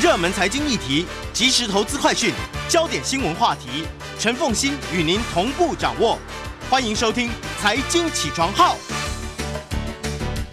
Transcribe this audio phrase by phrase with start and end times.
[0.00, 2.32] 热门财经议题，即时投资快讯，
[2.68, 3.84] 焦点新闻话题，
[4.16, 6.16] 陈凤欣与您同步掌握。
[6.70, 7.28] 欢迎收听
[7.60, 8.76] 《财经起床号》。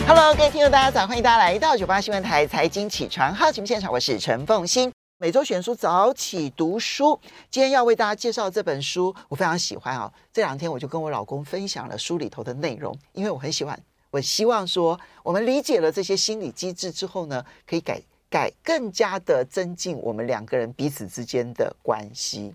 [0.08, 4.92] Hello，各位听众，大家早，欢迎大家来到九八新闻台《财经起床号》节目现场，我是陈凤欣。
[5.20, 7.20] 每周选书早起读书，
[7.52, 10.12] 今天要为大家介绍这本书，我非常喜欢哦。
[10.34, 13.80] 这两天我就跟我老公分享了书里头的内容，因为我很喜欢。
[14.10, 18.02] 我希望说，我们理解了这些心理机制之后呢，可以改。
[18.30, 22.54] 改更加的增进我们两个人彼此之间的关系。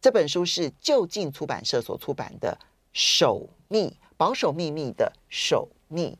[0.00, 2.58] 这本书是就近出版社所出版的
[2.92, 6.18] 《守密》，保守秘密的守密。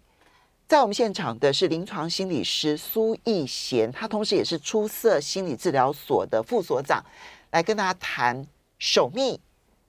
[0.69, 7.05] 在我们现场的是临床心理师苏逸贤，他同时也是出色心理治疗所的副所长，
[7.51, 8.47] 来跟大家谈
[8.79, 9.39] 守密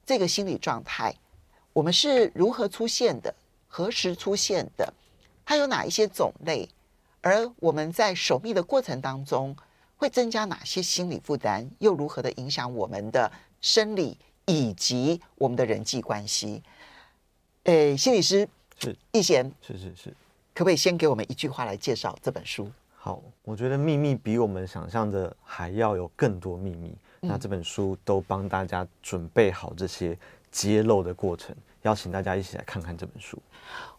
[0.05, 1.15] 这个心理状态。
[1.71, 3.33] 我们是如何出现的？
[3.67, 4.93] 何时出现的？
[5.45, 6.67] 它有哪一些种类？
[7.23, 9.55] 而我们在守密的过程当中，
[9.95, 11.65] 会增加哪些心理负担？
[11.79, 16.61] 又如何的影响我们的生理以及我们的人际关系？
[17.63, 18.45] 诶，心理师
[18.77, 20.09] 是易贤，是是是，
[20.53, 22.69] 可不可以先给我们一句话来介绍这本书？
[22.93, 26.93] 好，我觉得秘密比我们想象的还要有更多秘密。
[27.21, 30.17] 嗯、那这本书都帮大家准备好这些
[30.51, 33.41] 揭露的过程，邀请大家一起来看看这本书。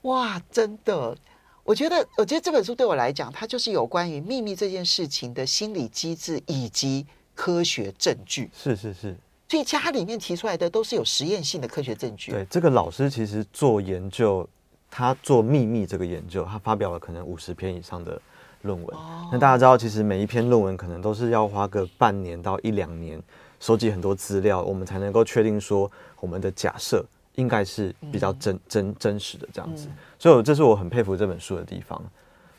[0.03, 1.17] 哇，真的。
[1.65, 8.51] 我觉得，我觉得这本书对我来讲，它就是有关于秘密这件事情的心理机制以及科学证据。
[8.55, 9.17] 是是是，
[9.49, 12.33] 所以它里面提出来的都是有实验性的科学证据。
[12.33, 14.47] 对，这个老师其实做研究，
[14.91, 18.21] 他做秘密这个研究，他发表了可能五十篇以上的
[18.61, 18.95] 论文。
[18.95, 19.31] 哦。
[19.33, 23.19] 那大家知道，其实每一篇论文可能都是要花个半年到一两年，
[23.59, 27.03] 收集很多资料，我们才能够确定说我们的假设。
[27.37, 32.01] 应该是比较真真真实的这样子，所以这是我很佩服这本书的地方。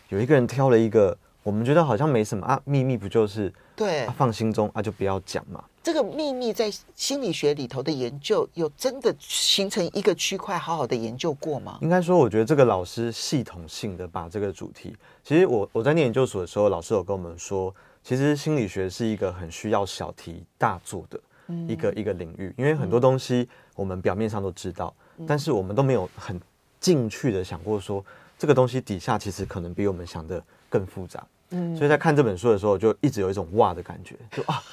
[0.09, 5.63] 有一个人挑了一个我们觉得好像没什么啊，秘密不就是对、啊、放心中啊，就不要讲嘛。
[5.84, 11.78] 这个秘密在心理学里头的研究，有真的形成一个区块，好好的研究过吗？
[11.81, 21.19] 应该说，我觉得这个老师系统性的把这个主题，其实我我在念研究所的时候，老师有跟我们说，其实心理学是一个很需要小题大做的
[21.67, 23.47] 一个、嗯、一个领域，因为很多东西。
[23.78, 24.95] 我们表面上都知道，
[25.28, 26.39] 但是我们都没有很
[26.79, 28.01] 进去的想过说，
[28.39, 31.22] 这个东西底下其实可能比我们想的更复杂。
[31.50, 34.63] 嗯，所以在看这本书的时候，就一直有一种哇的感觉，就啊，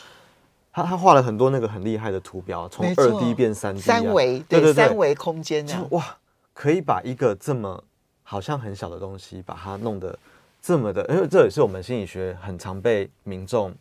[0.72, 6.16] 他他画了很多那个很厉害的图标，从二 D 变三 D，三维，对对对，三维空间这样，哇，
[6.54, 7.82] 可以把一个这么
[8.22, 10.16] 好像很小的东西，把它弄得
[10.62, 13.74] 这么的，因为这也是我们心理学很常被民众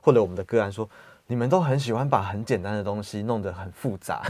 [0.00, 0.88] 或者我们的个案说。
[1.30, 4.20] 你们都很喜欢把很简单的东西弄得很复杂，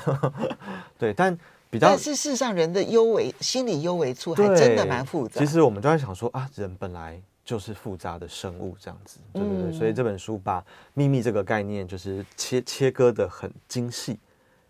[0.99, 1.35] 对，但
[1.71, 5.41] 比较，但是事实上人的幽微心理幽微处还真的蛮复杂。
[5.41, 9.71] 其实我们就在想说啊，人本来就是复杂的生物，这样子，对对对。
[9.71, 10.63] 嗯、所以这本书把
[10.93, 14.19] 秘密这个概念就是切切割的很精细，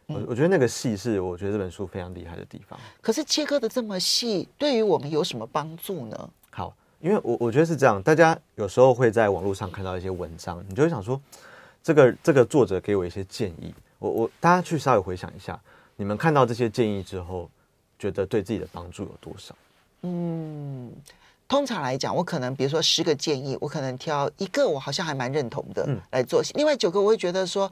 [0.06, 2.78] 我、嗯、我觉得那个细是我觉得这本书非常厉害的地方。
[3.00, 6.30] 可是切割的这么细，对于我们有什么帮助呢？
[6.50, 11.20] 好，因为我我觉得是这样，大家有时候会在网络上看到一些文章，你就会想说。
[11.82, 15.58] 这个这个作者给我一些建议，我我大家去稍微回想一下，
[15.96, 17.50] 你们看到这些建议之后，
[17.98, 19.54] 觉得对自己的帮助有多少？
[20.02, 20.92] 嗯，
[21.48, 27.70] 通常来讲，我可能比如说十个建议，我可能挑一个，我好像还蛮认同的来做，嗯、另外九个我会觉得说，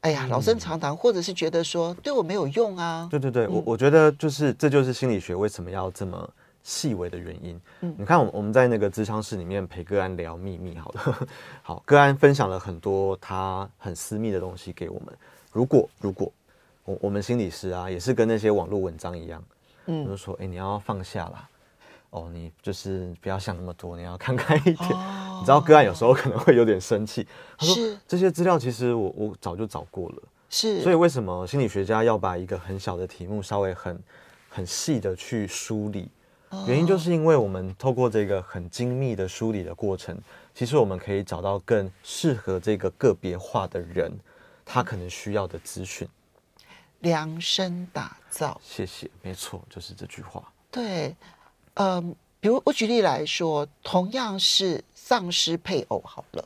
[0.00, 3.08] 哎呀，老生常谈，或者是觉得说对我没有用啊。
[3.10, 6.30] 对对对，嗯、我我觉得就是这就是心理学为什么要这么。
[6.62, 11.28] 细微的原因，嗯，你看，我我们在那个咨商室里面陪个案聊秘密，好了，
[11.62, 15.16] 好，个案分享了很多他很私密的东西给我们。
[15.52, 16.30] 如果如果
[16.84, 19.42] 我我们心理师啊，也是跟那些网络文章一样，
[19.86, 21.48] 嗯，就说，哎、欸，你要放下啦，
[22.10, 24.76] 哦，你就是不要想那么多，你要看开一点。
[24.90, 27.26] 哦、你知道，个案有时候可能会有点生气，
[27.56, 33.98] 他说这些资料其实我我早就找过了，是，所以为什么心理学家要把一个很小的题目稍微很
[34.48, 36.10] 很细的去梳理？
[36.66, 40.18] 原因就是因为我们透过这个很精密的梳理的过程，
[40.52, 44.12] 其实我们可以找到更适合这个个别化的人，
[44.64, 46.08] 他可能需要的资讯，
[47.00, 48.60] 量身打造。
[48.64, 50.42] 谢谢，没错，就是这句话。
[50.72, 51.14] 对，
[51.74, 56.44] 嗯，比如我举例来说，同样是丧失配偶，好了，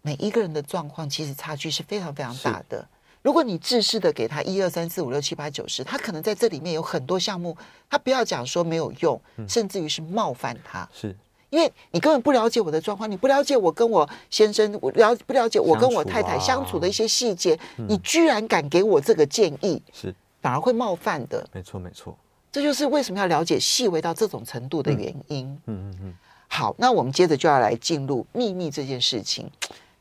[0.00, 2.88] 每一个人的状况其实差距是非常非常大的。
[3.26, 7.56] 如果你自私的给他一二三四五六七八九十，他可能在这里面有很多项目，
[7.90, 11.12] 他不要讲说没有用，嗯、甚至于是冒犯他，是
[11.50, 21.44] 因为你根本不了解我的状况，你不了解我跟我先生，我了不了解我跟我太太相处的一些细节，啊、你居然敢给我这个建议，是反而会冒犯的。
[21.52, 22.16] 没错，没错，
[22.52, 25.46] 这就是为什么要了解细微到这种程度的原因。
[25.66, 25.98] 嗯嗯嗯。
[26.04, 26.14] 嗯
[26.46, 29.50] 好，那我们接着就要来进入秘密这件事情。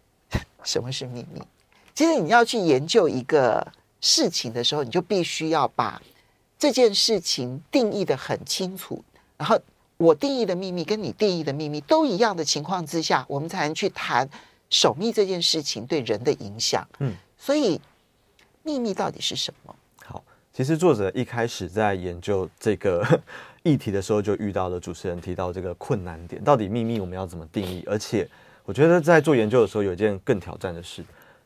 [0.63, 1.41] 什么是秘密？
[1.95, 3.65] 其实你要去研究一个
[4.01, 6.01] 事情的时候，你就必须要把
[6.59, 9.01] 这件事情定义的很清楚。
[9.37, 9.57] 然后
[9.95, 14.29] 我定义的秘密跟你定义的秘密都一样的情况之下，我们才能去谈
[14.69, 16.85] 守密这件事情对人的影响。
[16.99, 17.79] 嗯，所以
[18.61, 19.73] 秘密到底是什么？
[20.05, 20.21] 好，
[20.51, 23.07] 其实作者一开始在研究这个
[23.63, 27.85] 议题的时候，就遇到了主持人提到这个困难点：到底秘密我们要怎么定义？
[27.87, 28.27] 而且
[28.65, 31.01] 我觉得在做研究的时候，有一件更挑战的事。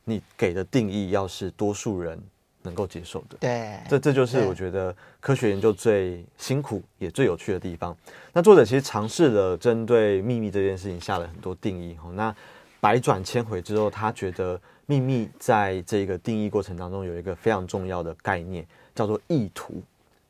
[0.10, 2.20] 你给的定义要是多数人
[2.62, 7.96] 能够接受的，对，这这就是我觉得科学研究最辛苦也最有趣的地方。
[8.34, 12.10] 那作者其实尝试了针对秘密这件事情下了很多定义哈。
[12.12, 12.36] 那
[12.82, 19.82] 百转千回之后，他觉得秘密在这个定义过程当中有一个非常重要的概念，叫做意图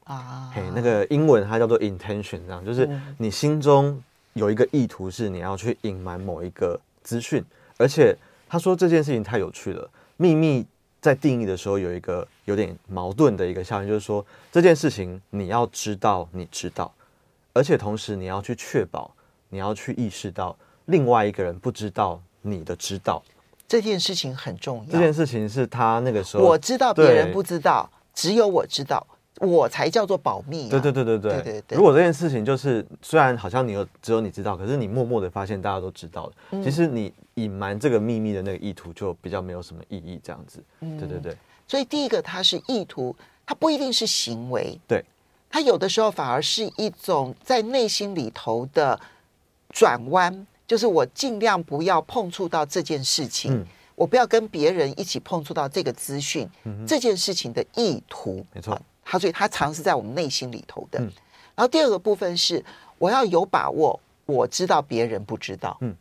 [0.03, 0.51] 啊。
[0.53, 2.87] 嘿，那个英文它叫做 intention，这样就是
[3.17, 3.99] 你心中
[4.33, 7.43] 有一个意图是你要去隐瞒某一个资讯，
[7.77, 8.15] 而且。
[8.49, 9.89] 他说这件事情太有趣了。
[10.17, 10.65] 秘密
[10.99, 16.91] 在定义的时候有一个有点矛盾的一个效应，就是说这件事情你要知道你知道，
[17.53, 19.09] 而且同时你要去确保，
[19.49, 23.23] 你要去意识到另外一个人不知道你的知道。
[23.67, 24.91] 这件事情很重要。
[24.91, 29.05] 这件事情是他那个时候我知道别人不知道，只有我知道。
[29.39, 30.69] 我才叫做保密啊。
[30.69, 31.77] 对对对对对，对对对。
[31.77, 40.63] 如果这件事情就是虽然好像你有只有你知道，可是你默默的发现大家都知道了，嗯、其实你隐瞒这个秘密的那个意图就比较没有什么意义，这样子。
[40.81, 41.35] 嗯、对对对。
[41.67, 43.15] 所以第一个它是意图，
[43.45, 44.79] 它不一定是行为。
[44.87, 45.03] 对。
[45.49, 48.99] 它有的时候反而是一种在内心里头的
[49.71, 53.65] 转弯，就是我尽量不要碰触到这件事情，嗯、
[53.95, 58.45] 我不要跟别人一起碰触到这个资讯，嗯、这件事情的意图。
[58.53, 58.79] 没错。
[59.11, 60.99] 他所以，他常是在我们内心里头的。
[60.99, 61.09] 嗯、
[61.55, 62.63] 然后第二个部分是，
[62.99, 65.75] 我要有把握，我知道别人不知道。
[65.81, 65.95] 嗯，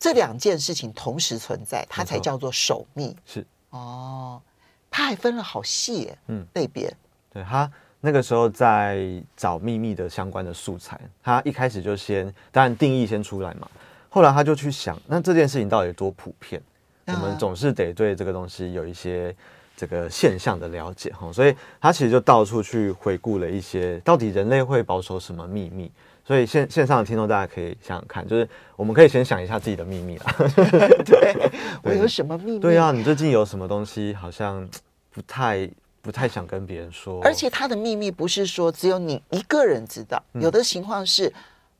[0.00, 3.14] 这两件事情同时存在，它才叫做守密。
[3.24, 4.42] 是哦，
[4.90, 6.92] 他还分了好细，嗯，类别。
[7.32, 7.70] 对，他
[8.00, 8.98] 那个时候在
[9.36, 13.70] 找秘密的相关的素材，他一开始就先当然定义先出来嘛，
[14.08, 16.60] 后来他就去想，那这件事情到底有多普遍？
[17.04, 19.32] 啊、我们总是得对这个东西有一些。
[19.76, 25.90] 这个现象的了解哈，所以他其实就到处去回顾了一些，到底人类会保守什么秘密？
[26.26, 30.34] 所以线线上的听众大家可以想想看，就是我们可以先想一下自己的秘密啦。
[31.04, 31.50] 对，
[31.82, 32.58] 我有什么秘密？
[32.60, 34.66] 对啊，你最近有什么东西好像
[35.10, 35.68] 不太
[36.00, 37.20] 不太想跟别人说？
[37.22, 41.30] 而且他的秘密不是说只有你一个人知道，有的情况是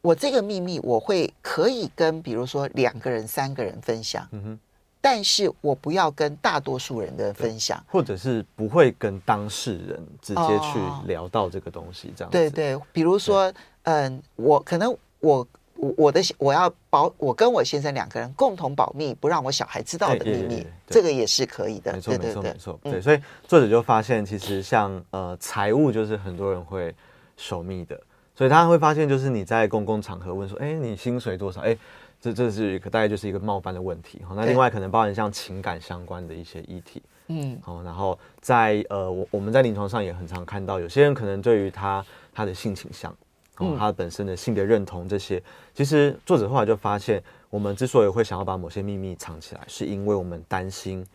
[0.02, 4.28] 我这个秘密我会可以跟比如说两个人、三个人分享。
[4.32, 4.58] 嗯哼。
[5.04, 12.38] 但是我不要跟大多数人的分享，或者是不会跟当事人直接去聊到这个东西，这样子。
[12.38, 13.52] 对对，比如说，
[13.82, 21.92] 嗯，我可能我我的我要保，我跟我先生两个人共同保密，不让我小孩知道的秘密，这个也是可以的。
[21.92, 22.98] 没错没错没错，对。
[22.98, 26.94] 所以作者就发现，其实像呃财务，就是很多人会
[27.36, 28.00] 守密的，
[28.34, 31.60] 所以他会发现，就是你在公共场合问说，哎，你薪水多少？
[31.60, 31.76] 哎。
[32.24, 34.34] 这这是一个大概就是一个冒犯的问题哈。
[34.34, 42.02] 那另外可能包含像情感相关的一些议题，嗯，好，然后在呃我我们在临床上也很常看到，有些人可能对于他
[42.32, 43.14] 他的性倾向，
[43.58, 45.42] 哦，他本身的性别认同这些，
[45.74, 51.06] 其实作者后来就发现，我们之所以会想要把某些秘密藏起来，是因为我们担心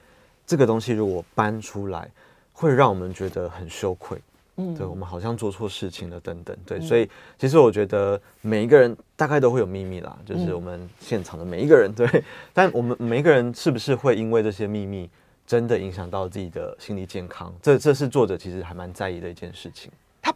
[0.46, 2.08] 这个东西如果搬出来，
[2.54, 4.22] 会让我们觉得很羞愧。
[4.60, 12.08] 嗯，对，我们好像做错事情了，等等，对，嗯、所以其实我觉得每一个人大概都会有秘密啦，就是我们现场的每一个人，对，
[12.54, 15.10] 但我们每一个人是不是会因为这些秘密
[15.48, 17.54] 真的影响到自己的心理健康？
[17.62, 19.90] 这这是作者其实还蛮在意的一件事情。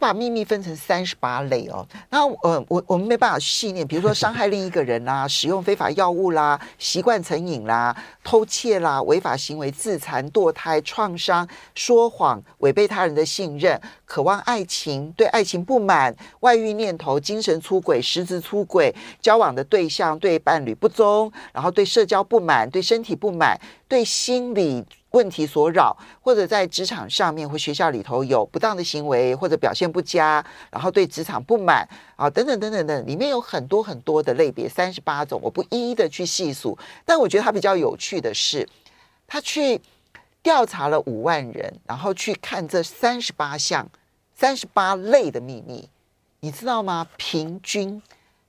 [0.04, 23.58] 他把秘密分成三十八类哦，然后呃，我我们没办法细念，比如说 伤害另一个人啦、啊，使用非法药物啦，习惯成瘾啦，偷窃啦，违法行为、自残、堕胎、创伤、说谎、违背他人的信任、渴望爱情、对爱情不满、外遇念头、精神出轨、实质出轨、交往的对象对伴侣不忠，然后对社交不满、对身体不满。
[23.86, 24.84] 对心理
[25.14, 36.76] 问题所扰，或者在职场上面或学校里头有不当的行为，或者表现不佳，然后对职场不满啊，等等等等等，里面有很多很多的类别，三十八种，我不一一的去细数。
[37.04, 38.68] 但我觉得他比较有趣的是，
[39.28, 39.80] 他去
[40.42, 43.88] 调查了五万人，然后去看这三十八项、
[44.34, 45.88] 三十八类的秘密，
[46.40, 47.06] 你知道吗？
[47.16, 48.02] 平均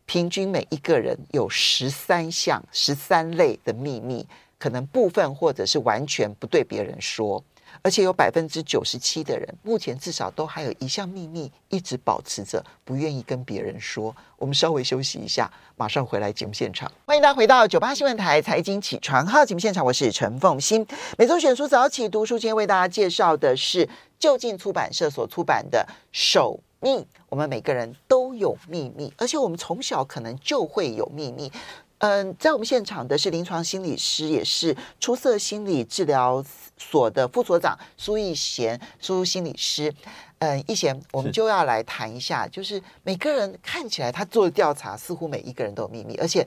[0.07, 4.25] 平均每一个人有十三项、十三类的秘密。
[4.57, 7.43] 可能部分或者是完全不对别人说，
[7.81, 14.15] 而且有百分之九十七的人，目前至少都还有一项秘密一直保持着，不愿意跟别人说。
[14.37, 16.91] 我们稍微休息一下，马上回来节目现场。
[17.05, 20.85] 欢迎大家回到九八新闻台财经起床号节目现场，我是陈凤欣。
[21.17, 26.97] 每周选书早起读书，今天为大家介绍的是就近出版社所出版的《守密》。
[27.29, 31.51] 我们每个人都有秘密，而且我们从小可能就会有秘密。
[31.99, 36.43] 嗯，在我们现场的是临床心理师，也是出色心理治疗
[36.77, 39.93] 所的副所长苏逸贤，苏心理师。
[40.39, 46.45] 嗯，逸贤，我们就要来谈一下，就是每个人看起来他做的调查，似乎每一个人都有秘密，而且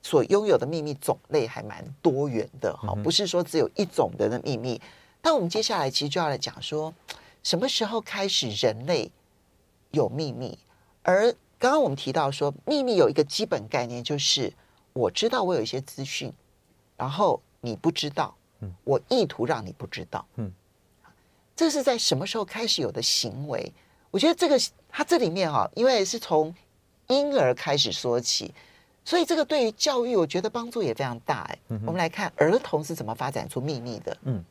[0.00, 4.80] 所拥有的秘密种类还蛮多元的哈，不是说只有一种的秘密。
[5.20, 6.94] 但我们接下来其实就要来讲说，
[7.42, 9.10] 什么时候开始人类
[9.90, 10.56] 有秘密？
[11.02, 14.52] 而刚刚我们提到说，秘密有一个基本概念，就是。
[14.94, 16.32] 我知道我有一些资讯，
[16.96, 20.50] 然后你不知道，嗯，我意图让你不知道，嗯，
[21.56, 23.72] 这是在什么时候开始有的行为？
[24.12, 24.56] 我觉得这个
[24.88, 26.54] 它这里面哈，因为是从
[27.08, 28.54] 婴儿开始说起，
[29.04, 31.40] 所以这个对于教育，我觉得帮助也非常大。
[31.40, 34.16] 哎，我们来看儿童是怎么发展出秘密的。
[34.22, 34.44] 嗯，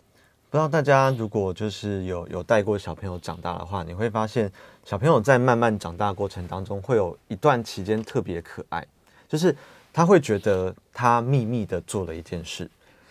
[0.49, 4.51] 不知道大家如果就是有有带过小朋友长大的话，你会发现
[4.83, 8.85] 小朋友在慢慢长大过程当中，会有一段期间特别可爱，
[9.29, 9.55] 就是。
[9.93, 12.67] 他会觉得他秘密的做了一件事，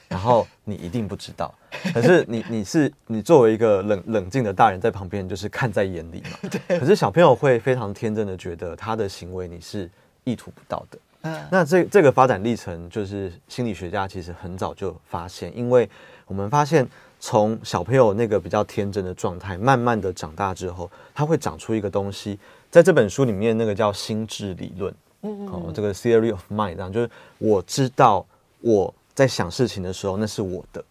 [0.08, 1.54] 然后你一定不知道。
[1.94, 6.50] 可是你你是你作为一个冷冷静的大人在旁边，就是看在眼里嘛。
[6.50, 6.78] 对。
[6.78, 9.88] 可是小朋友会非常天真的觉得他的行为你是
[10.24, 10.98] 意图不到的。
[11.22, 11.46] 嗯。
[11.50, 15.88] 那这这个发展历程，就是心理学家其实很早就发现，因为
[16.26, 16.86] 我们发现
[17.20, 22.38] 从小朋友那个比较天真的状态，慢慢的长大之后，他会长出一个东西，
[22.70, 24.92] 在这本书里面那个叫心智理论。
[25.22, 28.24] 嗯，哦，这个 theory of mind 这样，就是我知道
[28.60, 30.84] 我在想事情的时候，那是我的。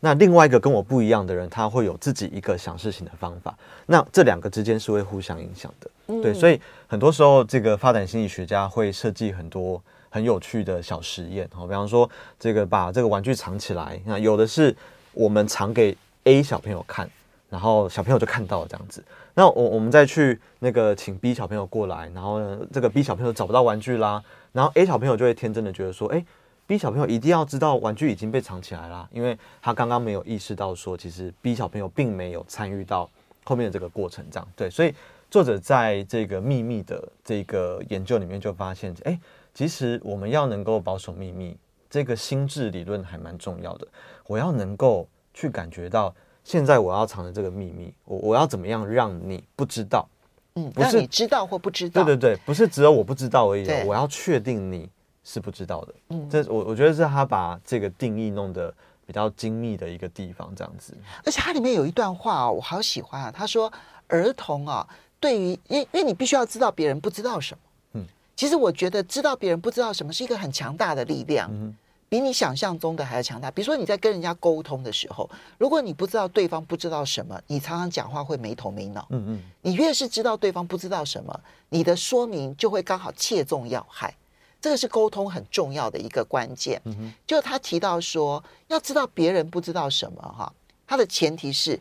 [0.00, 3.56] 那另外一个跟我不一样的人，他会有自己一个想事情的方法。
[3.86, 5.90] 那这两个之间是会互相影响的。
[6.06, 11.48] 嗯，对，所以很多时候这个发展心理学家会设计很多很有趣的小实验。
[11.56, 12.08] 哦，比方说
[12.38, 14.74] 这个把这个玩具藏起来，那有的是
[15.12, 17.10] 我们藏给 A 小朋友看，
[17.50, 19.02] 然后小朋友就看到了这样子。
[19.38, 26.26] 那我我们再去那个请 B 小朋友过来，然后呢，这个 B 小朋友找不到玩具啦，然后 A 小朋友就会天真的觉得说，哎
[26.66, 33.08] ，B 小朋友一定要知道玩具已经被藏起来啦，因为他刚刚没有意识到说，其实 B 小朋友并没有参与到
[33.44, 34.92] 后面的这个过程，这样对，所以
[35.30, 39.16] 作者在这个秘密的这个研究里面就发现，哎，
[39.54, 41.56] 其实我们要能够保守秘密，
[41.88, 43.86] 这个心智理论还蛮重要的，
[44.26, 46.12] 我要能够去感觉到。
[46.48, 50.08] 现在我要藏的这个秘密，我我要怎么样让你不知道？
[50.54, 52.02] 嗯，不是让你知道或不知道。
[52.02, 54.88] 对对对，不是只有我不知道而已，我要确定你
[55.22, 55.94] 是不知道的。
[56.08, 58.72] 嗯，这我我觉得是他把这个定义弄得
[59.04, 60.96] 比较精密的一个地方，这样子。
[61.22, 63.30] 而且它里面有一段话哦，我好喜欢啊。
[63.30, 63.70] 他说，
[64.06, 64.88] 儿童啊，
[65.20, 67.60] 对于因因为你必须要知道别人不知道什么。
[67.92, 71.50] 嗯，其实我觉得知道别人不知道什么是一个很强大的力量。
[71.52, 71.76] 嗯。
[72.08, 73.50] 比你想象中的还要强大。
[73.50, 79.06] 比如说你在跟人家沟通的时候，如果你不知道对方不知道什么，你常常讲话会没头没脑。
[79.10, 79.42] 嗯嗯。
[79.62, 84.14] 你越是知道对方不知道什么，你的说明就会刚好切中要害。
[84.60, 86.80] 这个是沟通很重要的一个关键。
[86.84, 87.12] 嗯哼。
[87.26, 90.52] 就他提到说，要知道别人不知道什么哈，
[90.86, 91.78] 他的前提是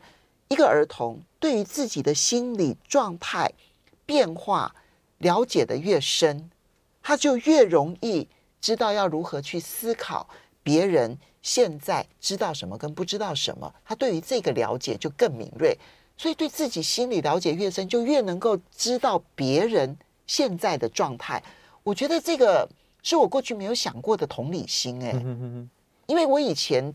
[0.49, 3.51] 一个儿童对于自己的心理状态
[4.05, 4.75] 变化
[5.19, 6.49] 了解的越深，
[7.01, 8.27] 他就越容易。
[8.67, 10.27] 知道要如何去思考
[10.61, 15.73] 别人现在知道什么跟不知道什么，他对于这个了解就更敏锐，
[16.17, 21.41] 所以对自己心理了解越深，就越能够知道别人现在的状态。
[21.81, 22.67] 我觉得这个
[23.01, 25.13] 是我过去没有想过的同理心，哎，
[26.07, 26.93] 因为我以前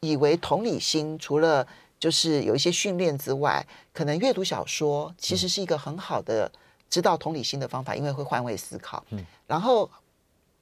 [0.00, 1.66] 以为同理心除了
[1.98, 6.52] 就是有一些训练之外，可能阅读小说其实是一个很好的
[6.90, 9.24] 知道同理心的方法，因为会换位思考，嗯。
[9.46, 9.90] 然后。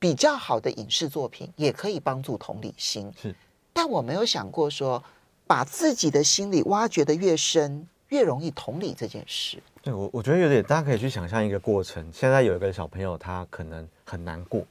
[0.02, 3.32] 比较好的影视作品也可以帮助同理心，是，
[3.72, 5.00] 但我没有想过说，
[5.46, 9.62] 把自己的心理挖掘的越深，越容易同理这件事。
[9.80, 12.04] 对，我我觉得有点，大家可以去想象一个过程。
[12.12, 14.66] 现在有一个小朋友，他可能很难过，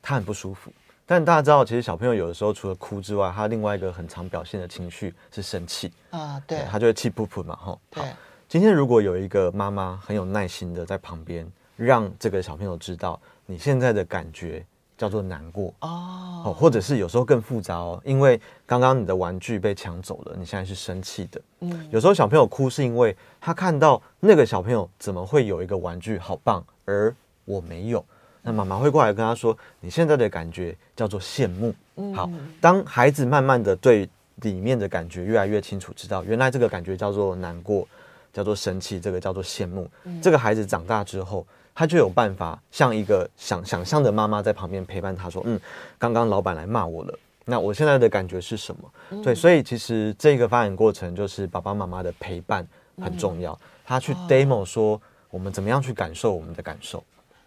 [0.00, 0.70] 他很不舒服，
[1.04, 7.76] 但大家知道，其实小朋友有的时候除了哭之外，他另外一个很常表现的情绪是生气啊，对，他就会气噗噗嘛，哈。
[7.90, 8.04] 对。
[8.48, 13.20] 今天如果有一个妈妈很有耐心的在旁边，让这个小朋友知道
[13.50, 14.64] 你现在的感觉
[14.96, 21.40] 叫做难过哦，或者是有时候更复杂哦，因为刚刚你的玩具被抢走了，你现在是生气的。
[21.58, 27.12] 嗯，有时候小朋友哭是因为他看到那个小朋友怎么会有一个玩具好棒，而
[27.44, 28.04] 我没有。
[28.40, 31.74] 那妈妈会过来跟他说：“你现在的感觉叫做羡慕。”
[32.14, 32.30] 好，
[32.60, 37.84] 当孩子慢慢的对里面的感觉越来越清楚，知道原来这个感觉叫做难过。
[38.32, 39.90] 叫做生气，这个叫做羡慕。
[40.04, 41.44] 嗯、这个孩子长大之后，
[41.80, 45.58] 他就有办法像一个想想象的妈妈在旁边陪伴他说：“嗯，
[45.98, 52.68] 刚刚老板来骂我了，那我现在的感觉是什么？”嗯、对，所以其实这个发展过程就是爸爸妈妈的陪伴
[52.98, 53.54] 很重要。
[53.54, 57.02] 嗯、他去 demo 说我们怎么样去感受我们的感受。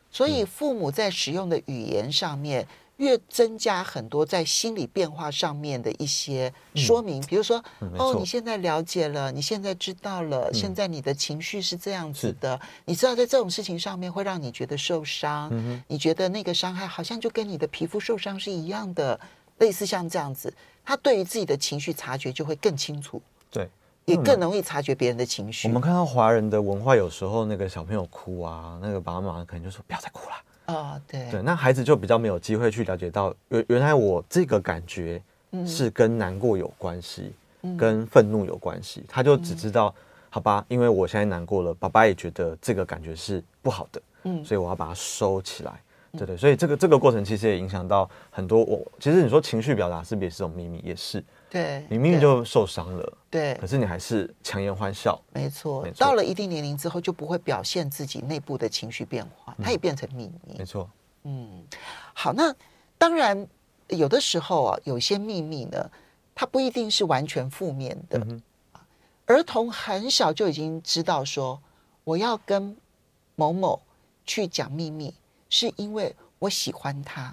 [0.09, 2.67] 所以父母在使用的语言上面。
[2.97, 19.19] 越增加很多在心理变化上面的一些说明，嗯、比如说，嗯、哦，你现在了解了，你现在知道了，嗯、现在你的情绪是这样子的，你知道在这种事情上面会让你觉得受伤，嗯、你觉得那个伤害好像就跟你的皮肤受伤是一样的，
[19.57, 20.53] 类似像这样子，
[20.85, 23.19] 他对于自己的情绪察觉就会更清楚，
[23.49, 23.67] 对，
[24.05, 25.67] 也更容易察觉别人的情绪。
[25.67, 30.35] 我们看到华人的文化，有时候那个小朋友哭啊，那个爸爸妈妈可能就说不要再哭了。
[30.65, 35.21] 啊，oh, 对对，那孩子就比较没有机会去了解到，原原来我这个感觉
[35.65, 39.03] 是跟难过有关系，嗯、跟愤怒有关系。
[39.07, 45.71] 他就只知道，嗯、好吧，因为我现在难过了，爸爸也觉得这个感觉是不好的，嗯，所以我要把它收起来，
[46.13, 48.81] 嗯、对对，所以这个这个过程其实也影响到很多我。
[48.99, 50.81] 其实你说情绪表达是不是也是种秘密？
[50.83, 51.23] 也是。
[51.53, 55.21] 对，你明明就受伤了，对，可是你还是强颜欢笑。
[55.31, 60.57] 没错，到了一定年龄之后，就不会表现自己内部的情绪变化，它也变成秘密。
[60.57, 60.89] 没错，
[61.25, 61.63] 嗯，
[62.15, 62.51] 好，那
[62.97, 63.47] 当然
[63.89, 65.91] 有的时候啊，有些秘密呢，
[66.33, 68.25] 它不一定是完全负面的。
[69.27, 71.61] 儿童很小就已经知道说，
[72.03, 72.75] 我要跟
[73.35, 73.79] 某某
[74.25, 75.13] 去讲秘密，
[75.49, 77.31] 是因为我喜欢他。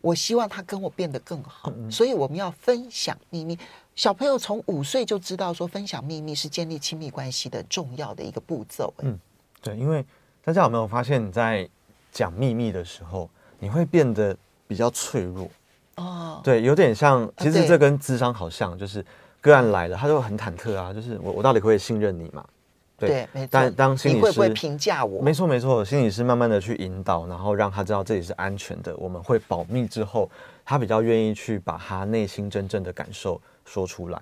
[0.00, 3.58] 我希望他跟我变得更好，嗯、所以我们要分享秘密。
[3.96, 8.94] 小朋友从五岁就知道说，分享秘密是建立亲密关系的重要的一个步骤。
[8.98, 9.18] 嗯，
[9.60, 10.04] 对，因为
[10.44, 11.68] 大家有没有发现，你在
[12.12, 14.36] 讲秘密的时候，你会变得
[14.68, 15.48] 比较脆弱？
[15.96, 19.04] 哦，对，有点像，其实这跟智商好像，就是
[19.40, 22.46] 个案来了，他就很忐忑啊，就是我我到底可不可以信任你嘛？
[22.98, 23.48] 对，没错。
[23.52, 25.22] 但当心理师你会不会评价我？
[25.22, 25.84] 没错，没错。
[25.84, 30.28] 心理师慢慢的去引导，然后让他知道这里是安全的，我们会保密之后，
[30.64, 34.20] 他比较愿意去把他内心真正的感受说出来。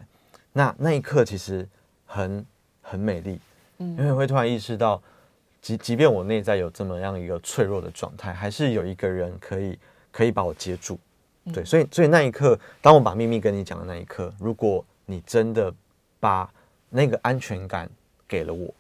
[0.53, 1.67] 那那一刻其实
[2.05, 2.45] 很
[2.83, 3.41] 很美丽，
[3.79, 5.03] 嗯，因为会突然意识到，
[5.63, 9.79] 即即便我内在有这么样一个脆弱的状态，还是有一个人可以
[10.13, 10.99] 可以把我接住。
[11.51, 15.73] 对，所以所以那一刻，当我把秘密跟你讲的那一刻，如果你真的
[16.21, 16.53] 把
[16.91, 17.89] 那个安全感。
[18.29, 18.73] 给了我，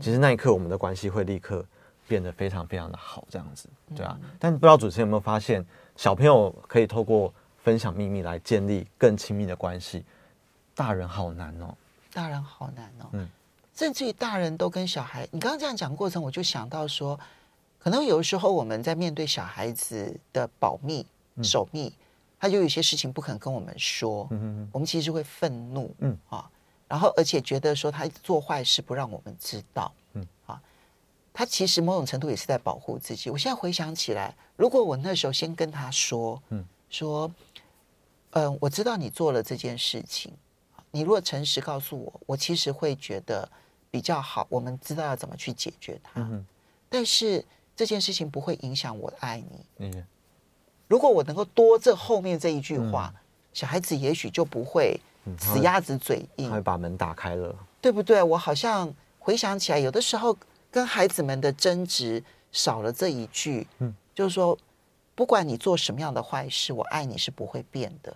[0.00, 1.64] 其实那一刻我们的关系会立刻
[2.08, 4.18] 变得非常非常的好，这样子，对啊。
[4.38, 5.64] 但不知道主持人有没有发现，
[5.96, 10.04] 小朋友可以透过分享秘密来建立更亲密的关系，
[10.74, 11.74] 大人好难哦，
[12.12, 13.28] 大人好难哦，嗯，
[13.74, 17.18] 甚至于大人都跟小孩，你刚刚这样讲过程，我就想到说，
[17.78, 21.06] 可能有的时候我们在面对小孩子的保密、
[21.42, 21.92] 守密，
[22.38, 26.16] 他就有些事情不肯跟我们说，嗯，我们其实会愤怒，嗯。
[26.28, 26.50] 啊。
[26.94, 30.62] 然后，而且觉得说他做坏事不让我们知道，嗯啊，
[31.32, 33.30] 他其实某种程度也是在保护自己。
[33.30, 37.28] 我现在回想起来，如果我那时候先跟他说，嗯，说，
[38.30, 40.32] 嗯、呃，我知道你做了这件事情，
[40.92, 43.48] 你如果诚实告诉我，我其实会觉得
[43.90, 44.46] 比较好。
[44.48, 46.46] 我们知道要怎么去解决它，嗯，
[46.88, 49.66] 但是这件事情不会影响我爱你。
[49.78, 50.06] 嗯，
[50.86, 53.20] 如果我能够多这后面这一句话，嗯、
[53.52, 55.00] 小孩子也许就不会。
[55.38, 58.22] 死鸭子嘴硬，他会把门打开了，对不对？
[58.22, 60.36] 我好像回想起来，有的时候
[60.70, 64.56] 跟孩子们的争执少了这一句，嗯，就是说，
[65.14, 68.14] 不管你做什么样的坏事，我爱你是不会变的。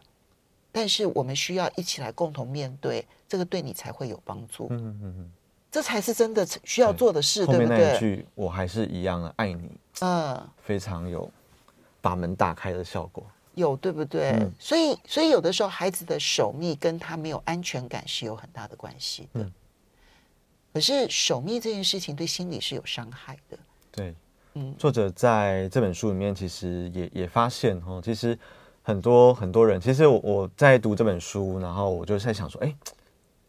[0.70, 4.68] 但是我们需要一起来共同面对，这个对你才会有帮助。
[4.70, 5.30] 嗯嗯嗯，
[5.70, 7.78] 这才是真的需要做的事，对，对不对？
[7.78, 11.28] 那一句，我还是一样的爱你，嗯，非常有
[12.00, 13.24] 把门打开的效果。
[13.58, 14.30] 有对不对？
[14.30, 19.40] 嗯、所以，所以有的时候孩子的守密跟他没有安全感是有很大的关系的。
[19.40, 19.52] 嗯、
[20.72, 23.58] 可是守密这件事情对心理是有伤害的。
[23.90, 24.14] 对，
[24.54, 28.38] 嗯，作者在这本书里面其实也也发现哦，其实
[28.82, 32.74] 很多很多人，其实我我在读这本书，然后我就在想说，哎，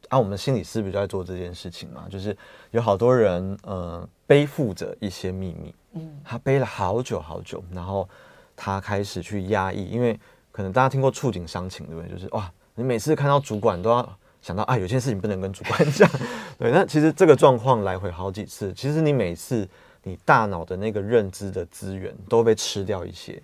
[0.10, 2.08] 啊，我们心理师不就在做这件事情嘛？
[2.10, 2.36] 就是
[2.72, 8.10] 有好多人，嗯、呃，背负着一些秘密，嗯，他背了好久好久，然后。
[8.62, 10.20] 他开始去压抑，因为
[10.52, 12.12] 可能大家听过触景伤情，对不对？
[12.12, 16.10] 就是哇，你每次看到主管都要想到啊，有件事情不能跟主管讲。
[16.60, 19.66] 对，那其实这个状况来回好几次，其实你每次
[20.04, 23.42] 你大脑的那个认知的资源都被吃掉一些。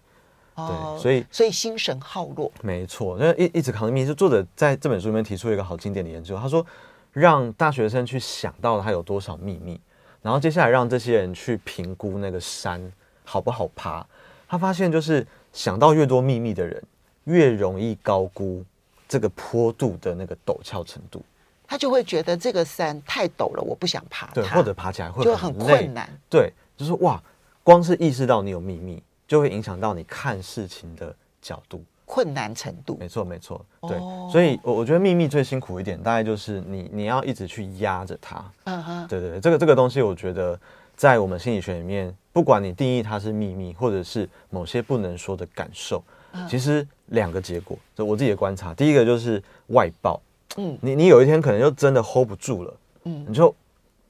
[0.58, 3.16] 对，所以所以心神耗弱，没错。
[3.18, 6.66] 那一一直扛着秘密，就作者在这本书里面提出一个好经典的研究，他说
[7.14, 9.80] 让大学生去想到他有多少秘密，
[10.22, 12.92] 然后接下来让这些人去评估那个山
[13.24, 14.06] 好不好爬。
[14.48, 16.82] 他发现就是想到越多秘密的人，
[17.26, 18.64] 越容易高估
[19.08, 21.24] 这个坡度的那个陡峭程度，
[21.68, 24.28] 他就会觉得这个山太陡了，我不想爬。
[24.34, 26.10] 对，或者爬起来会就很困难。
[26.30, 27.22] 对，就是哇，
[27.64, 29.02] 光是意识到你有秘密。
[29.28, 32.96] 就会影响到你看事情的角度、困难程度。
[33.00, 33.98] 没错，没错，对。
[33.98, 34.32] Oh.
[34.32, 38.46] 所以，我我觉得秘密最辛苦一点，大概就是你你要一直去压着它。
[38.66, 40.60] 嗯哼，对对对，这个这个东西，我觉得
[40.96, 46.04] 在我们心理学里面，不管你定义它是秘密，或者是某些不能说的感受
[46.34, 46.50] ，uh.
[46.50, 50.22] 其实两个结果，就我自己的观察，第一个就是外爆。
[50.58, 53.54] 嗯，你你有一天可能就真的 hold 不住了，嗯，你就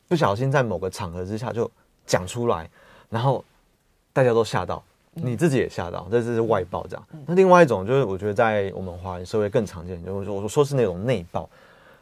[0.07, 1.69] 不小心在某个场合之下就
[2.05, 2.69] 讲出来，
[3.09, 3.43] 然后
[4.13, 4.83] 大家都吓到。
[5.17, 7.07] 你自己也吓到，这这是外爆这样。
[7.25, 11.49] 那另外一种就是，我觉得在我们华人社会更常见，就是我说是那种内爆，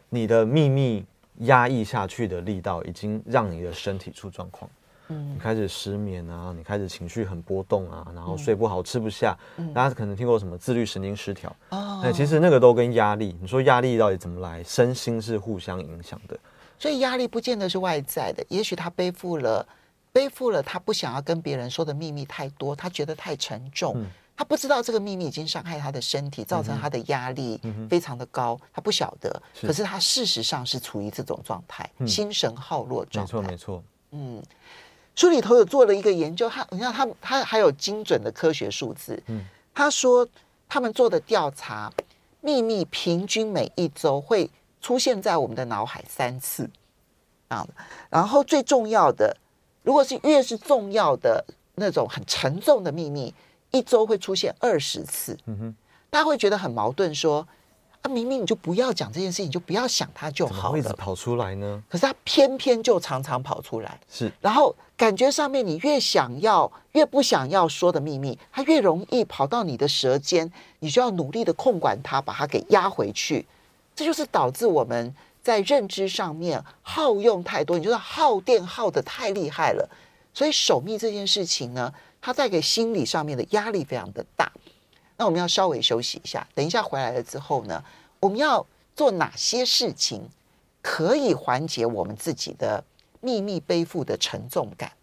[0.09, 1.05] 你的秘密
[1.39, 4.69] 压抑下去的力道，已经让你的身体出状况。
[5.09, 9.37] 嗯，你开始失眠啊，你开始情绪很波动啊，然后睡不好，吃不下。
[9.73, 14.63] 大家可能听过什么自律神经失调哦，那其实那个都跟压力，你说压力到底怎么来？
[14.63, 16.39] 身心是互相影响的。
[16.79, 19.65] 所以压力不见得是外在的，也许他背负了。
[20.11, 29.41] 背负了他不想要跟别人说的秘密太多，他觉得太沉重，嗯、他不知道这个秘密已经伤害他的身体，造成他的压力非常的高，嗯、他不晓得。
[29.61, 33.33] 可是他事实上是处于这种状态，嗯、心神耗弱状态。
[33.33, 33.83] 没错，没错。
[34.11, 34.43] 嗯，
[35.15, 39.21] 书里头有做了一个研究，他你看他他还有精准的科学数字。
[39.27, 40.27] 嗯，他说
[40.67, 41.91] 他们做的调查，
[42.41, 44.49] 秘密平均每一周会
[44.81, 46.69] 出现在我们的脑海三次
[47.49, 47.67] 啊，
[48.09, 49.37] 然后最重要的。
[49.83, 53.33] 如果是越是重要的那种很沉重的秘密，
[53.73, 55.37] 一周会出现二十次。
[55.45, 55.75] 嗯哼，
[56.09, 57.45] 大家会觉得很矛盾，说
[58.01, 60.55] 啊，明明你就不要讲这件事情，你就不要想它就好了。
[60.55, 61.83] 怎么会一直跑出来呢？
[61.89, 63.99] 可是它偏偏就常常跑出来。
[64.09, 73.45] 是，然后感觉上面你越想要、越不想要说的秘密，它越容易跑到你的舌尖，你就要努力的控管它，把它给压回去。
[73.93, 75.13] 这就是导致我们。
[75.43, 79.89] 在认知上面耗用太多，你就是耗电耗的太厉害了，
[80.33, 81.93] 所以守密这件事情呢，
[82.25, 84.49] 它带给心理上面的压力非常的大。
[85.17, 87.83] 那我们要稍微休息一下，等一下回来了之后呢，
[88.21, 90.29] 我们要做哪些事情
[90.81, 92.81] 可以缓解我们自己的
[93.19, 94.93] 秘密背负的沉重感？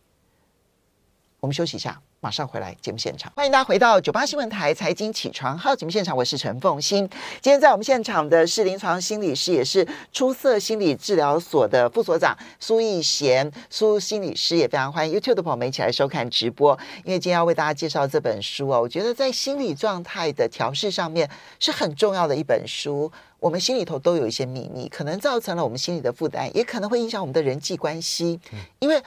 [1.40, 2.00] 我们休息一下。
[2.22, 7.08] 马上回来节目现场，欢迎大家回到九八新闻台财经起床号节目现场，我是陈凤欣。
[7.40, 16.78] 今天在我们现场的是临床心理师，也是出色心理治疗所的副所长苏逸贤苏心理师，也非常欢迎 YouTube 的朋友们一起来收看直播。
[17.04, 21.26] 因为今天要为大家介绍这本书哦，我觉得在心理状态的调试上面
[21.58, 23.10] 是很重要的一本书。
[23.38, 28.38] 我们心里头都有一些秘密，可能造成了我们心理的负担，也可能会影响我们的人际关系，
[28.78, 29.02] 因为。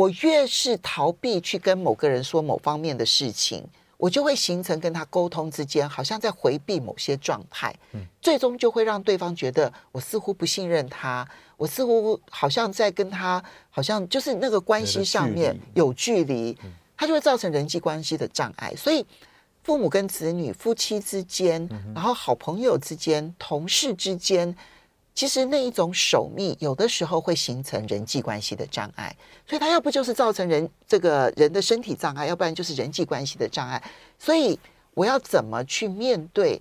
[0.00, 3.62] 我越是逃避去跟某个人说某方面的事情，
[3.98, 16.56] 我就会形成跟他沟通之间好像在回避某些状态，嗯，最终就会让对方觉得我似乎不信任他，我似乎好像在跟他好像就是那个关系上面有距离，
[16.96, 18.74] 他就会造成人际关系的障碍。
[18.74, 19.04] 所以，
[19.62, 24.56] 父母跟子女、夫妻之间，然后好朋友之间、同事之间。
[25.14, 29.14] 其实那一种守密，有的时候会形成人际关系的障碍，
[29.46, 33.82] 所以它要不就是造成人这个人的身体障碍，要不然就是人际关系的障碍。
[34.18, 34.58] 所以
[34.94, 36.60] 我要怎么去面对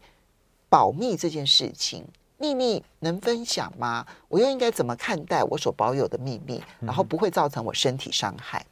[0.68, 2.04] 保密这件事情？
[2.38, 4.06] 秘密能分享吗？
[4.30, 8.66] 我又应该怎么看待我所保有的秘密，然后不会造成我身体伤害？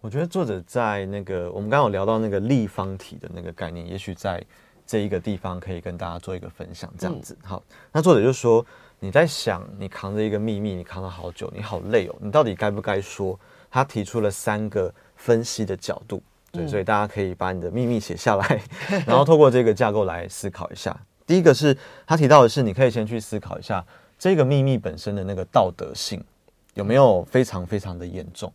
[0.00, 4.44] 我觉得作者在那个我们刚刚有聊到那个立方体的那个概念，也许在
[4.86, 6.92] 这一个地方可以跟大家做一个分享。
[6.98, 8.64] 这样子，嗯、好，那作者就说。
[9.04, 13.36] 你在想，你扛着一个秘密，你扛了好久，你好累哦，你到底该不该说？
[13.68, 18.62] 他提出了三个分析的角度，对，所以大家可以把你的秘密写下来，
[19.04, 20.96] 然后透过这个架构来思考一下。
[21.26, 23.84] 第一个是他提到的是，你可以先去思考一下
[24.16, 26.22] 这个秘密本身的那个道德性
[26.74, 28.52] 有没有非常非常的严重。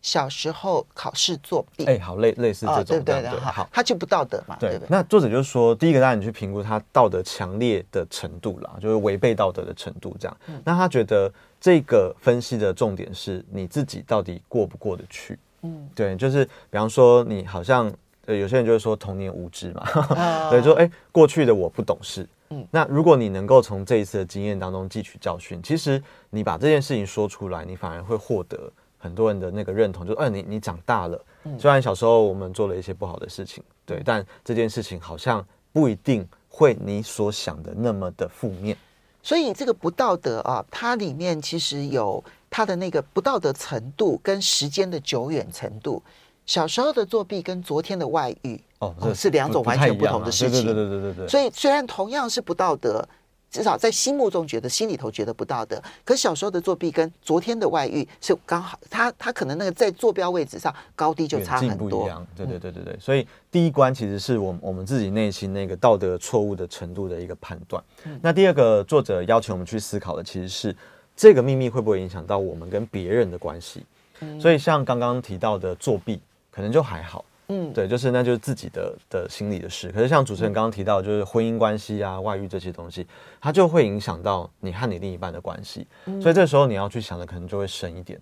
[0.00, 4.86] 小时候考试作弊，哎，好类类似这种，对对对，好，他就不道德嘛，对不对？
[4.88, 10.36] 那作者就说，第一个让你去评估他道德强烈的程度啦，就是违背道德的程度这样。
[10.64, 15.38] 那他觉得这个分析的重点是你自己到底过不过得去？
[15.62, 17.92] 嗯，对，就是比方说你好像
[18.26, 19.84] 呃，有些人就会说童年无知嘛，
[20.50, 22.28] 对，说哎、欸，过去的我不懂事。
[22.50, 31.24] 嗯，那如果你能够从这一次的经验当中汲取教训，其实你把这件事情说出来，你反而会获得很多人的那个认同，就哎、呃，你你长大了。
[31.58, 38.76] 虽然小时候我们做了一些不好的事情，对，但这件事情好像不一定会你所想的那么的负面。
[39.22, 46.02] 所以这个不道德啊，它里面其实有它的那个不道德程度跟时间的久远程度。
[46.44, 50.64] 小时候的作弊跟昨天的外遇哦，哦是两种完全不同的事情。
[50.64, 51.28] 对对对对对对。
[51.28, 53.06] 所以虽然同样是不道德。
[53.50, 55.82] 至少在心目中觉得，心里头觉得不道德。
[56.04, 61.88] 可小时候的作弊跟昨天的外遇是刚好，他他可能那个在坐标位置上高低就差很多。
[61.88, 62.98] 不一样，对对对对对。
[63.00, 67.82] 所以第一关其实是我们我们自己内心那个道德错误的程度的一个判断。
[68.20, 70.76] 那第二个作者邀请我们去思考的其实是
[71.16, 73.84] 这个秘密会不会影响到我们跟别人的关系。
[74.40, 77.24] 所以像刚刚提到的作弊，可能就还好。
[77.48, 79.90] 嗯，对，就是那就是自己的的心理的事。
[79.90, 83.06] 可是像主持人刚刚提到，就是婚姻关系啊、外遇这些东西，
[83.40, 85.86] 它就会影响到你和你另一半的关系。
[86.04, 88.20] 嗯，所以这时候你要去想的可能就会深一点。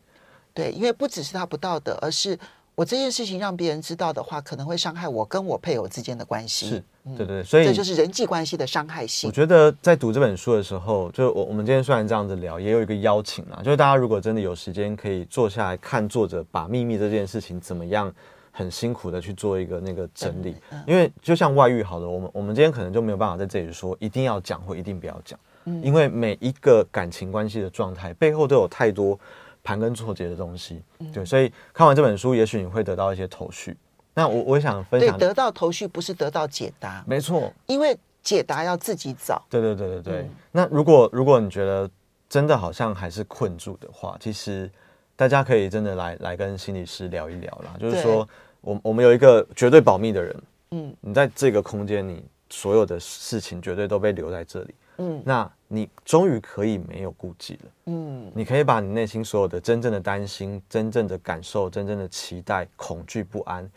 [0.54, 2.38] 对，因为不只是他不道德，而是
[2.76, 6.68] 我这件事情让别人知道的话，可能会伤害我跟我配偶之间的关系。
[6.68, 6.84] 是，
[7.16, 9.28] 对对，所以这就是人际关系的伤害性。
[9.28, 18.14] 我觉得在读这本书的时候，就我我们今天虽然这样子聊，也有一个邀请啊，就是大家如果真的有时间，可以坐下来看作者把秘密这件事情怎么样。
[18.56, 25.38] 很辛苦的去做一个那个整理，因为就像外遇，好的，我们我们今天可能就没有办法在这里说一定要讲或一定不要讲，
[25.82, 29.18] 因为每一个感情关系的状态背后都有太多
[29.62, 33.76] 盘根错节的东西，对，所以看完这本书，也许你会得到一些头绪。
[34.14, 39.44] 那我我想分享，对，得到头绪不是得到解答，没错，因为解答要自己找。
[39.50, 40.30] 对对对对对。
[40.50, 41.90] 那如果如果你觉得
[42.26, 44.70] 真的好像还是困住的话，其实
[45.14, 48.26] 大家可以真的来来跟心理师聊一聊啦，就是说。
[48.66, 63.70] 我我们有一个绝对保密的人，嗯，你在这个空间，你所有的事情绝对都被留在这里，嗯，那你终于可以没有顾忌了，嗯，你可以把你内心所有的真正的担心、真正的感受、真正的期待、恐惧、不安，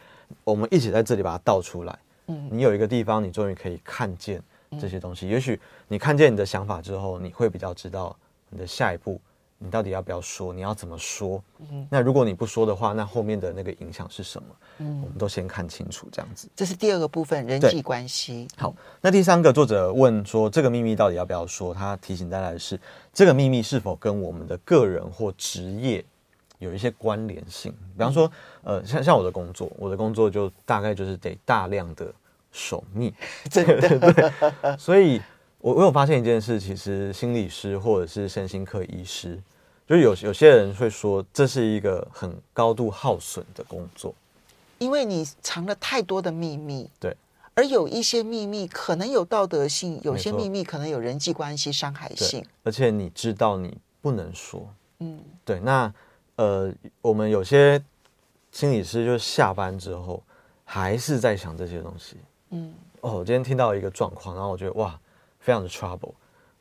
[0.44, 4.42] 我们一起在这里把它倒出来，嗯，你有一个地方，你终于可以看见
[4.80, 5.28] 这些东西。
[5.28, 8.18] 也许你看见你的想法之后，你会比较知道
[8.50, 9.22] 你的下一步。
[9.62, 10.54] 你到底要不要说？
[10.54, 11.44] 你要怎么说？
[11.60, 14.48] 嗯，那如果你不说的话，那后面的那个影响是什么？
[14.78, 16.48] 嗯，我们都先看清楚，这样子。
[16.56, 18.48] 这是第二个部分，人际关系。
[18.56, 21.74] 好，那第三个作者问说，这个秘密到底要不要说？
[21.74, 22.80] 他提醒大家的是，
[23.14, 26.04] 这个秘密是否跟我们的个人或职业
[26.60, 27.72] 有一些关联性？
[27.98, 28.32] 比方说，
[28.64, 32.14] 呃，像像我的工作，我的工作就大概就是得大量的
[32.54, 33.14] 守密，
[33.50, 35.22] 真的 对，所以。
[35.62, 39.38] 我我有发现一件事，其实心理师或者是身心科医师，
[39.90, 44.14] 就有有些人会说，这是一个很高度耗损的工作，
[44.78, 46.88] 因为你藏了太多的秘密。
[47.00, 47.18] 对，
[47.56, 52.46] 而有一些秘密可能有道德性，有些秘密可能有人际关系伤害性。
[52.64, 55.60] 而且你知道你不能说，嗯，对。
[55.60, 55.92] 那
[56.36, 56.72] 呃，
[57.02, 57.84] 我们有些
[58.52, 60.22] 心理师就是下班之后
[60.64, 62.18] 还是在想这些东西。
[62.52, 62.72] 嗯，
[63.02, 64.98] 哦，我今天听到一个状况，然后我觉得哇。
[65.42, 66.12] 非常的 trouble，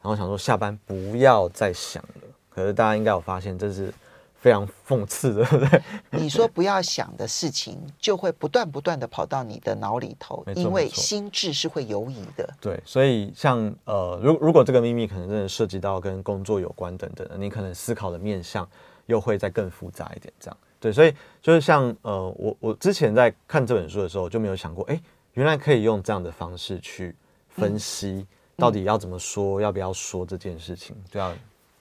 [0.00, 2.22] 然后想说下班不要再想了。
[2.58, 3.94] 可是大家应该有发现，这是
[4.40, 5.82] 非常讽刺的，对不对？
[6.10, 12.48] 你说不要想的事情，就会不断不断的跑到你的脑里头，因为心智是会游移的。
[12.60, 18.68] 对，所以像呃，如如果这个秘密可能真的涉及到跟工作有关等等的，你可能思考的面向
[19.06, 20.34] 又会再更复杂一点。
[20.40, 25.00] 这样对，所以就是像呃，我我之前在看这本书的时候就没有想过，哎，
[25.34, 27.14] 原来可以用这样的方式去
[27.48, 28.08] 分析。
[28.08, 28.26] 嗯
[28.58, 29.60] 到底要怎么说？
[29.60, 30.96] 要不要说这件事情？
[31.12, 31.32] 对啊。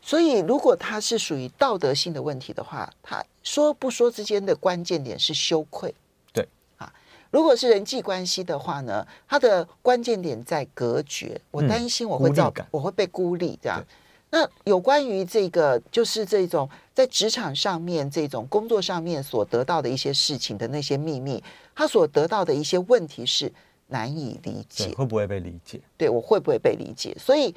[0.07, 5.93] 所以，如果他是属于道德性的问题的话，他说不说之间的关键点是羞愧。
[6.31, 6.89] 对啊。
[7.29, 11.37] 如果是人际关系的话呢，他的关键点在隔绝。
[11.51, 13.83] 我担心我会造，嗯、我会被孤立这样。
[14.29, 21.43] 那有关于这个，就是这种在职场上面这种工作上面所得到的一些事情的那些秘密，
[21.75, 23.51] 他所得到的一些问题是。
[23.89, 25.79] 难以理解，会不会被理解？
[25.95, 27.15] 对，我会不会被理解？
[27.17, 27.55] 所以，嗯、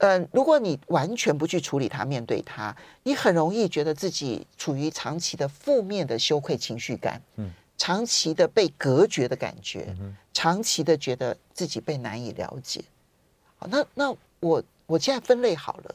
[0.00, 12.82] 呃，如果你完全不去处理它，面对它，你很容易觉得自己处于长期的负面的羞愧情绪感，嗯，长期的被隔绝的感觉，嗯、长期的觉得自己被难以了解。
[13.58, 15.94] 好，那那我我现在分类好了，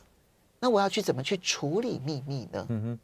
[0.60, 2.66] 那我要去怎么去处理秘密呢？
[2.70, 3.00] 嗯哼。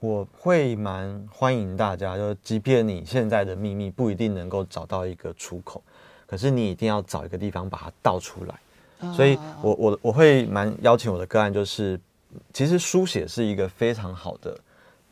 [0.00, 5.82] 我会蛮欢迎大家，就即便你现在的秘密不一定能够找到一个出口，
[6.26, 8.54] 可是你一定要找一个地方把它倒出来。
[9.12, 12.00] 所以我我我会蛮邀请我的个案，就是
[12.52, 14.56] 其实书写是一个非常好的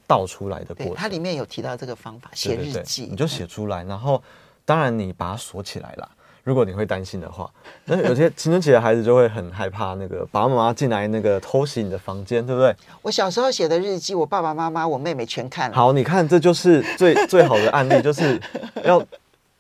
[0.07, 0.95] 倒出来的过程。
[0.95, 4.23] 它里面有提到这个方法，写日记，你就写出来，然后
[4.65, 6.09] 当然你把它锁起来啦。
[6.45, 7.49] 如果你会担心的话，
[7.85, 12.75] 那有些青春期的孩子就会很害怕那个爸爸妈妈进来那个偷袭你的房间，对不对？
[13.01, 15.77] 我小时候写的日记，我爸爸妈妈、我妹妹全看了。
[15.77, 18.43] 好，你看，这就是最最好的案例，就是
[18.83, 19.01] 要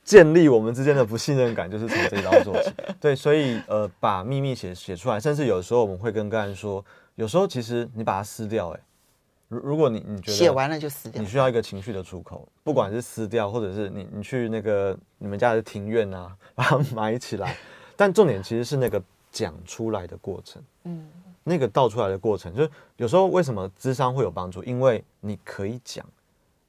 [0.05, 2.73] 建立我们之间的不信任感， 就是从这一刀做起。
[3.01, 6.85] 对，所以呃，把秘密写写出来，甚至有时候我们会跟个案说，
[7.15, 8.81] 有时候其实你把它撕掉，哎。
[9.49, 17.55] 如如果你你觉得写完了就撕掉，你需要一个情绪的出口，不管是撕掉，或者是你你去那个你们家的庭院啊， 把它埋起来。
[17.95, 21.07] 但重点其实是那个讲出来的过程，嗯，
[21.45, 24.65] 那个道出来的过程，就是有时候为什么咨商会有帮助？
[24.65, 26.03] 因为你可以讲，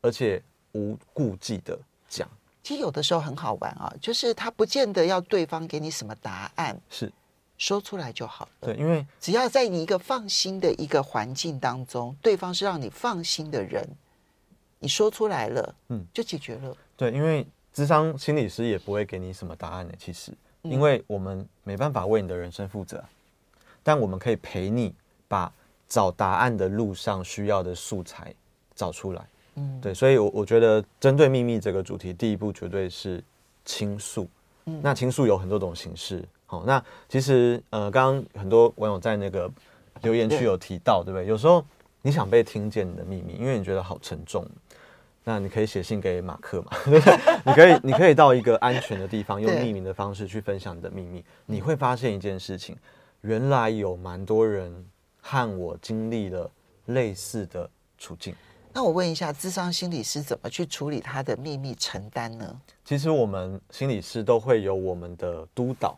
[0.02, 0.44] 而且
[0.74, 2.28] 无顾忌的讲。
[2.64, 7.12] 其实有的时候很好玩啊，就是他不见得要对方给你什么答案，是。
[7.56, 8.52] 说出来就好了。
[8.62, 13.88] 对，因为只要在你一个放心的一个环境当中，对方是让你放心的人，
[14.80, 16.76] 你说出来了，嗯，就解决了。
[16.98, 23.02] 对，因为智商心理师也不会给你什么答案的，其实，因为我们没办法为你的人生负责，
[23.82, 24.94] 但我们可以陪你
[25.28, 25.54] 把
[25.88, 28.34] 找答案的路上需要的素材
[28.76, 29.26] 找出来。
[29.56, 33.24] 嗯，对，所以我我觉得针对秘密这个主题，第一步绝对是
[33.66, 34.28] 倾诉。
[34.66, 36.24] 嗯，那倾诉有很多种形式。
[36.48, 39.52] 哦，那其实呃，刚刚很多网友在那个
[40.04, 41.26] 留言区有提到，对不对？
[41.28, 41.66] 有时候
[42.02, 44.46] 你想被听见你的秘密，因为你觉得好沉重，
[45.24, 47.18] 那你可以写信给马克嘛， 对不对？
[47.44, 51.24] 你可以，你可以到一个安全的地方，用匿名的方式去分享你的秘密。
[51.46, 52.78] 你会发现一件事情，
[53.22, 54.86] 原来有蛮多人
[55.22, 56.50] 和我经历了
[56.86, 58.36] 类似的处境。
[58.74, 62.60] 那我问一下，智商心理师怎么去处理他的秘密承担呢？
[62.84, 65.96] 其实我们心理师都会有我们的督导。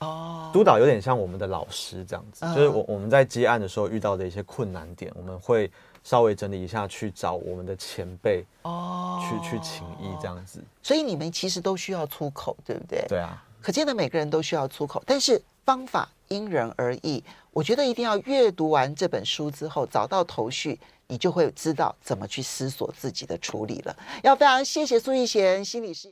[0.00, 5.68] 哦，督导有点像我们的老师这样子，就是我我们在接案的时候遇到的一些困难点，我们会
[6.04, 10.62] 稍微整理一下，去找我们的前辈哦，去去请益这样子。
[10.82, 13.04] 所以你们其实都需要出口，对不对？
[13.08, 17.24] 对啊，可见的每个人都需要出口，但是方法因人而异。
[17.50, 20.78] 我觉得一定要阅读完这本书之后，找到头绪，
[21.10, 23.96] 你就会知道怎么去思索自己的处理了。
[24.22, 26.06] 要非常谢谢苏逸贤心理师。